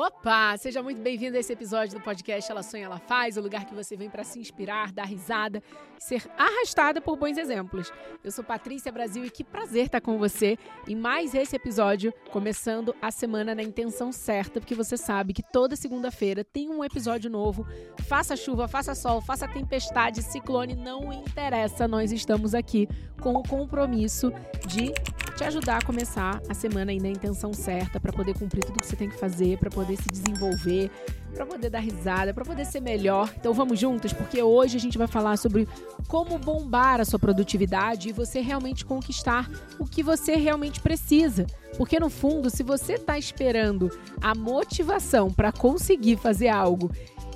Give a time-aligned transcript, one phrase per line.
[0.00, 0.56] Opa!
[0.56, 3.74] Seja muito bem-vindo a esse episódio do podcast Ela Sonha, Ela Faz, o lugar que
[3.74, 5.60] você vem para se inspirar, dar risada
[5.98, 7.92] ser arrastada por bons exemplos.
[8.22, 10.56] Eu sou Patrícia Brasil e que prazer estar com você
[10.86, 15.74] em mais esse episódio, começando a semana na intenção certa, porque você sabe que toda
[15.74, 17.66] segunda-feira tem um episódio novo.
[18.06, 22.88] Faça chuva, faça sol, faça tempestade, ciclone, não interessa, nós estamos aqui
[23.20, 24.32] com o compromisso
[24.64, 24.92] de
[25.38, 28.86] te ajudar a começar a semana aí na intenção certa, para poder cumprir tudo que
[28.88, 30.90] você tem que fazer, para poder se desenvolver,
[31.32, 33.32] para poder dar risada, para poder ser melhor.
[33.36, 35.68] Então vamos juntos, porque hoje a gente vai falar sobre
[36.08, 41.46] como bombar a sua produtividade e você realmente conquistar o que você realmente precisa.
[41.76, 46.90] Porque no fundo, se você está esperando a motivação para conseguir fazer algo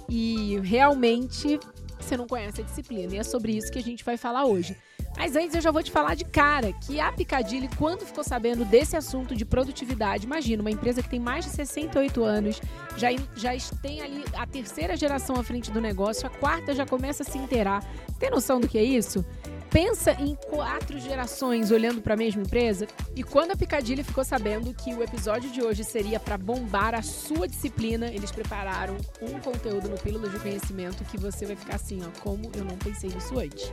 [0.08, 1.60] e realmente
[2.00, 4.76] você não conhece a disciplina, e é sobre isso que a gente vai falar hoje.
[5.16, 8.64] Mas antes eu já vou te falar de cara que a Picadilly, quando ficou sabendo
[8.64, 12.60] desse assunto de produtividade, imagina, uma empresa que tem mais de 68 anos,
[12.96, 17.22] já, já tem ali a terceira geração à frente do negócio, a quarta já começa
[17.22, 17.84] a se inteirar.
[18.18, 19.24] Tem noção do que é isso?
[19.72, 22.86] Pensa em quatro gerações olhando para a mesma empresa.
[23.16, 27.00] E quando a Picadilly ficou sabendo que o episódio de hoje seria para bombar a
[27.00, 32.00] sua disciplina, eles prepararam um conteúdo no Pílulas de Conhecimento que você vai ficar assim,
[32.02, 33.72] ó, como eu não pensei nisso antes.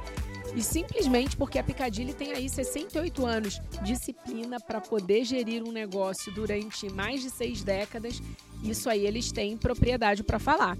[0.55, 6.33] E simplesmente porque a Picadilly tem aí 68 anos, disciplina para poder gerir um negócio
[6.33, 8.21] durante mais de seis décadas,
[8.63, 10.77] isso aí eles têm propriedade para falar.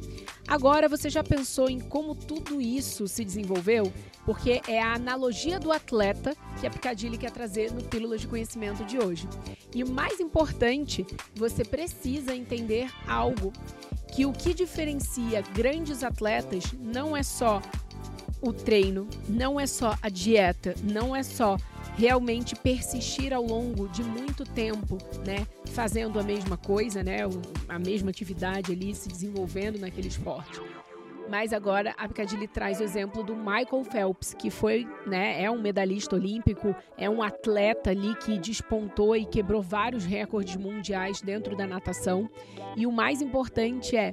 [0.48, 3.92] Agora, você já pensou em como tudo isso se desenvolveu?
[4.26, 8.84] Porque é a analogia do atleta que a Picadilly quer trazer no Pílulas de Conhecimento
[8.84, 9.28] de hoje.
[9.74, 13.54] E o mais importante, você precisa entender algo
[14.14, 17.62] que o que diferencia grandes atletas não é só
[18.42, 21.58] o treino, não é só a dieta, não é só
[21.98, 27.20] realmente persistir ao longo de muito tempo, né, fazendo a mesma coisa, né,
[27.68, 30.62] a mesma atividade ali, se desenvolvendo naquele esporte.
[31.30, 35.62] Mas agora a Piccadilly traz o exemplo do Michael Phelps, que foi, né, é um
[35.62, 41.68] medalhista olímpico, é um atleta ali que despontou e quebrou vários recordes mundiais dentro da
[41.68, 42.28] natação.
[42.76, 44.12] E o mais importante é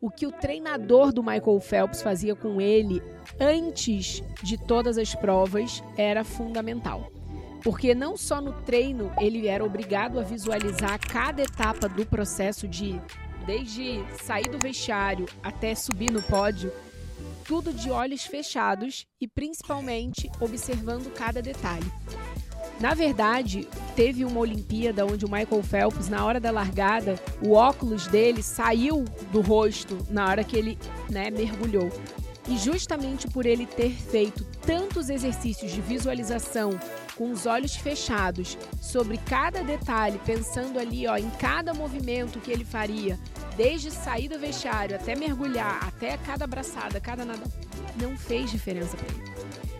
[0.00, 3.02] o que o treinador do Michael Phelps fazia com ele
[3.40, 7.10] antes de todas as provas era fundamental.
[7.62, 13.00] Porque não só no treino ele era obrigado a visualizar cada etapa do processo de
[13.44, 16.70] desde sair do vestiário até subir no pódio,
[17.44, 21.90] tudo de olhos fechados e principalmente observando cada detalhe.
[22.80, 23.66] Na verdade,
[23.96, 29.04] teve uma Olimpíada onde o Michael Phelps, na hora da largada, o óculos dele saiu
[29.32, 30.78] do rosto na hora que ele
[31.10, 31.90] né, mergulhou.
[32.48, 36.70] E justamente por ele ter feito tantos exercícios de visualização
[37.16, 42.64] com os olhos fechados sobre cada detalhe, pensando ali ó, em cada movimento que ele
[42.64, 43.18] faria,
[43.56, 47.42] desde sair do vestiário até mergulhar, até cada abraçada, cada nada,
[48.00, 49.28] não fez diferença para ele.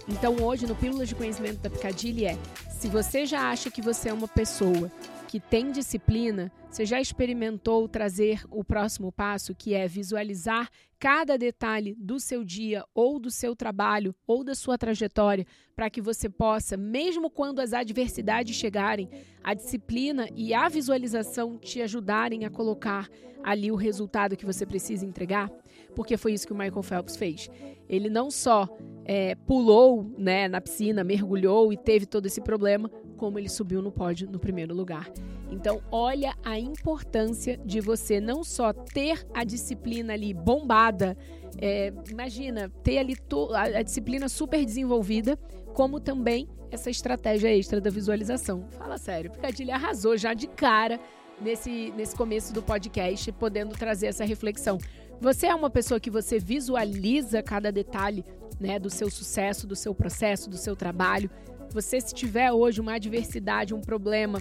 [0.09, 2.37] Então hoje no Pílulas de Conhecimento da Picadilly é
[2.79, 4.91] se você já acha que você é uma pessoa
[5.29, 11.95] que tem disciplina, você já experimentou trazer o próximo passo, que é visualizar cada detalhe
[11.99, 15.47] do seu dia ou do seu trabalho ou da sua trajetória,
[15.77, 19.07] para que você possa, mesmo quando as adversidades chegarem,
[19.45, 23.07] a disciplina e a visualização te ajudarem a colocar
[23.45, 25.51] ali o resultado que você precisa entregar?
[25.95, 27.51] Porque foi isso que o Michael Phelps fez.
[27.87, 28.67] Ele não só
[29.05, 33.93] é, pulou né, na piscina, mergulhou e teve todo esse problema, como ele subiu no
[33.93, 35.11] pódio no primeiro lugar.
[35.51, 41.17] Então, olha a importância de você não só ter a disciplina ali bombada,
[41.61, 43.17] é, imagina, ter ali
[43.55, 45.37] a, a disciplina super desenvolvida,
[45.75, 48.67] como também essa estratégia extra da visualização.
[48.71, 51.01] Fala sério, Picadilha arrasou já de cara
[51.41, 54.79] nesse, nesse começo do podcast, podendo trazer essa reflexão.
[55.21, 58.25] Você é uma pessoa que você visualiza cada detalhe
[58.61, 61.29] né, do seu sucesso, do seu processo, do seu trabalho.
[61.71, 64.41] Você, se tiver hoje uma adversidade, um problema,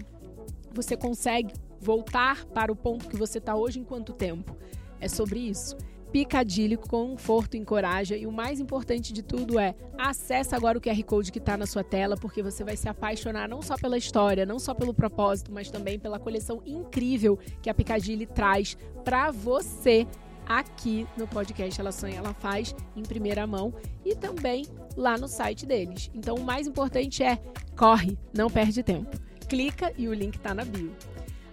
[0.71, 4.55] você consegue voltar para o ponto que você está hoje em quanto tempo?
[4.99, 5.75] É sobre isso.
[6.11, 11.31] Picadilho, conforto, encoraja e o mais importante de tudo é acesse agora o QR Code
[11.31, 14.57] que está na sua tela porque você vai se apaixonar não só pela história, não
[14.57, 20.07] só pelo propósito, mas também pela coleção incrível que a Picadilly traz para você
[20.47, 23.73] aqui no podcast Ela Sonha, Ela Faz em primeira mão
[24.05, 24.65] e também
[24.95, 26.09] lá no site deles.
[26.13, 27.37] Então o mais importante é
[27.75, 29.17] corre, não perde tempo.
[29.47, 30.93] Clica e o link está na bio.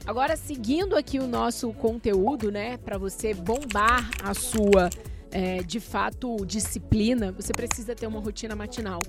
[0.07, 4.91] Agora, seguindo aqui o nosso conteúdo, né, para você bombar a sua
[5.35, 9.01] é, de fato disciplina, você precisa ter uma rotina matinal.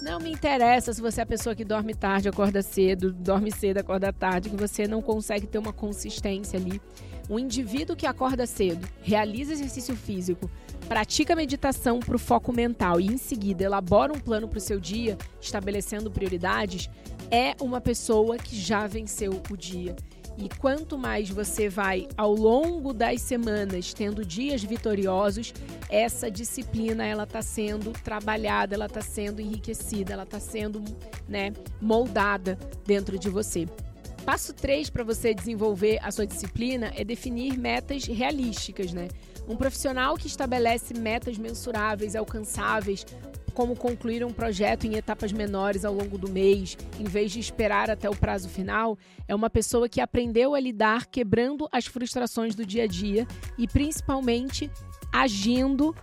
[0.00, 3.78] Não me interessa se você é a pessoa que dorme tarde, acorda cedo, dorme cedo,
[3.78, 6.80] acorda tarde, que você não consegue ter uma consistência ali.
[7.28, 10.50] Um indivíduo que acorda cedo, realiza exercício físico,
[10.88, 14.80] pratica meditação para o foco mental e em seguida elabora um plano para o seu
[14.80, 16.88] dia, estabelecendo prioridades,
[17.30, 19.94] é uma pessoa que já venceu o dia.
[20.36, 25.54] E quanto mais você vai ao longo das semanas tendo dias vitoriosos,
[25.88, 30.82] essa disciplina ela está sendo trabalhada, ela está sendo enriquecida, ela está sendo
[31.28, 33.68] né, moldada dentro de você.
[34.24, 39.08] Passo 3 para você desenvolver a sua disciplina é definir metas realísticas, né?
[39.46, 43.04] Um profissional que estabelece metas mensuráveis, alcançáveis,
[43.54, 47.88] como concluir um projeto em etapas menores ao longo do mês, em vez de esperar
[47.88, 52.66] até o prazo final, é uma pessoa que aprendeu a lidar quebrando as frustrações do
[52.66, 54.70] dia a dia e principalmente
[55.12, 55.94] agindo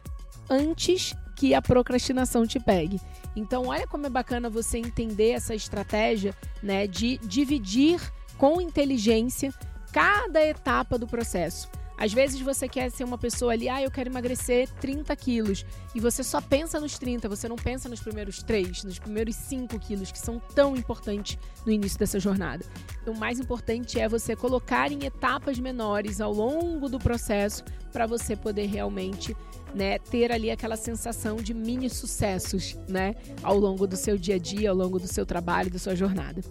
[0.50, 3.00] antes que a procrastinação te pegue.
[3.36, 8.00] Então, olha como é bacana você entender essa estratégia, né, de dividir
[8.38, 9.54] com inteligência
[9.92, 11.70] cada etapa do processo.
[11.98, 15.66] Às vezes você quer ser uma pessoa ali, ah, eu quero emagrecer 30 quilos.
[15.94, 19.78] E você só pensa nos 30, você não pensa nos primeiros 3, nos primeiros 5
[19.80, 22.66] quilos, que são tão importantes no início dessa jornada.
[23.06, 28.36] O mais importante é você colocar em etapas menores ao longo do processo para você
[28.36, 29.36] poder realmente
[29.74, 34.40] né, ter ali aquela sensação de mini sucessos, né, ao longo do seu dia a
[34.40, 36.42] dia, ao longo do seu trabalho, da sua jornada.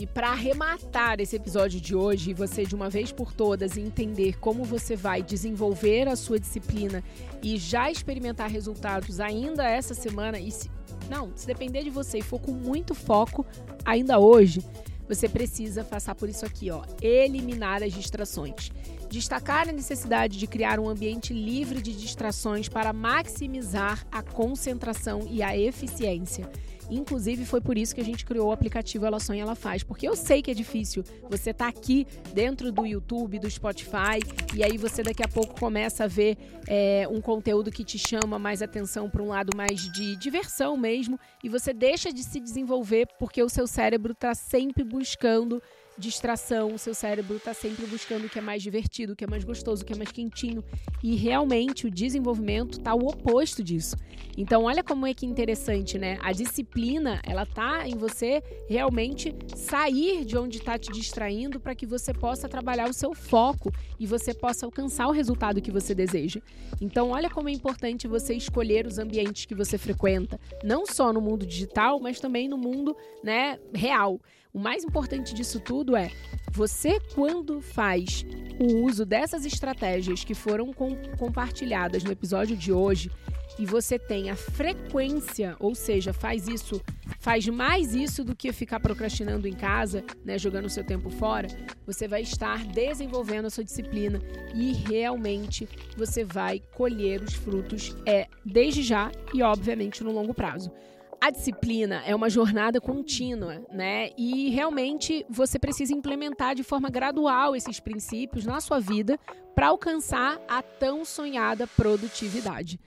[0.00, 4.62] E para arrematar esse episódio de hoje, você de uma vez por todas entender como
[4.62, 7.02] você vai desenvolver a sua disciplina
[7.42, 10.70] e já experimentar resultados ainda essa semana e se,
[11.10, 13.44] não, se depender de você e for com muito foco
[13.84, 14.64] ainda hoje,
[15.08, 18.70] você precisa passar por isso aqui, ó, eliminar as distrações.
[19.08, 25.42] Destacar a necessidade de criar um ambiente livre de distrações para maximizar a concentração e
[25.42, 26.50] a eficiência.
[26.90, 29.82] Inclusive, foi por isso que a gente criou o aplicativo Ela Sonha, Ela Faz.
[29.82, 34.20] Porque eu sei que é difícil você tá aqui dentro do YouTube, do Spotify,
[34.54, 38.38] e aí você daqui a pouco começa a ver é, um conteúdo que te chama
[38.38, 43.06] mais atenção para um lado mais de diversão mesmo, e você deixa de se desenvolver
[43.18, 45.62] porque o seu cérebro está sempre buscando
[45.98, 49.26] distração, o seu cérebro está sempre buscando o que é mais divertido, o que é
[49.26, 50.62] mais gostoso, o que é mais quentinho.
[51.02, 53.96] E realmente o desenvolvimento está o oposto disso.
[54.36, 56.16] Então, olha como é que interessante, né?
[56.22, 61.84] A disciplina, ela tá em você realmente sair de onde está te distraindo para que
[61.84, 66.40] você possa trabalhar o seu foco e você possa alcançar o resultado que você deseja.
[66.80, 71.20] Então, olha como é importante você escolher os ambientes que você frequenta, não só no
[71.20, 74.20] mundo digital, mas também no mundo, né, real.
[74.58, 76.10] O mais importante disso tudo é
[76.50, 78.26] você, quando faz
[78.58, 83.08] o uso dessas estratégias que foram com, compartilhadas no episódio de hoje,
[83.56, 86.82] e você tem a frequência, ou seja, faz isso,
[87.20, 91.46] faz mais isso do que ficar procrastinando em casa, né, jogando seu tempo fora,
[91.86, 94.20] você vai estar desenvolvendo a sua disciplina
[94.56, 100.72] e realmente você vai colher os frutos é desde já e obviamente no longo prazo.
[101.20, 104.10] A disciplina é uma jornada contínua, né?
[104.16, 109.18] E realmente você precisa implementar de forma gradual esses princípios na sua vida
[109.54, 112.78] para alcançar a tão sonhada produtividade.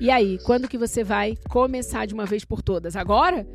[0.00, 2.96] E aí, quando que você vai começar de uma vez por todas?
[2.96, 3.46] Agora?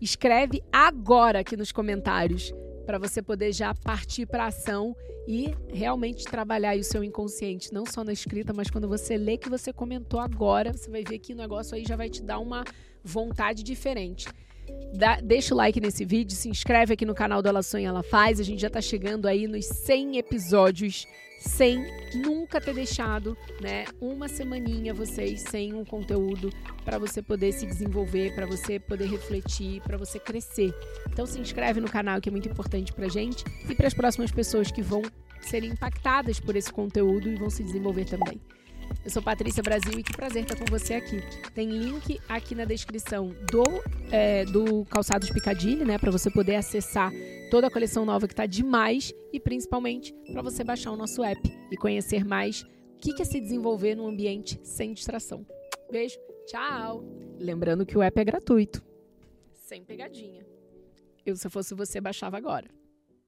[0.00, 2.52] Escreve agora aqui nos comentários
[2.86, 4.96] para você poder já partir para ação
[5.26, 9.50] e realmente trabalhar o seu inconsciente, não só na escrita, mas quando você lê que
[9.50, 12.64] você comentou agora, você vai ver que o negócio aí já vai te dar uma
[13.02, 14.28] vontade diferente.
[14.94, 18.02] Dá, deixa o like nesse vídeo, se inscreve aqui no canal do Ela Sonha Ela
[18.02, 18.40] Faz.
[18.40, 21.06] A gente já está chegando aí nos 100 episódios
[21.38, 26.50] sem nunca ter deixado, né, uma semaninha vocês sem um conteúdo
[26.84, 30.74] para você poder se desenvolver, para você poder refletir, para você crescer.
[31.10, 34.30] Então se inscreve no canal que é muito importante pra gente e para as próximas
[34.30, 35.02] pessoas que vão
[35.40, 38.40] ser impactadas por esse conteúdo e vão se desenvolver também.
[39.04, 41.22] Eu sou Patrícia Brasil e que prazer estar com você aqui.
[41.54, 43.62] Tem link aqui na descrição do,
[44.10, 45.98] é, do Calçados Picadilly, né?
[45.98, 47.12] Para você poder acessar
[47.50, 51.40] toda a coleção nova que está demais e principalmente para você baixar o nosso app
[51.70, 55.46] e conhecer mais o que é se desenvolver num ambiente sem distração.
[55.90, 57.04] Beijo, tchau!
[57.38, 58.84] Lembrando que o app é gratuito,
[59.52, 60.44] sem pegadinha.
[61.24, 62.68] Eu, se fosse você, baixava agora.